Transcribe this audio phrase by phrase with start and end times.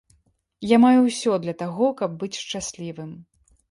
[0.67, 3.19] Я маю ўсё для таго, каб быць шчаслівым.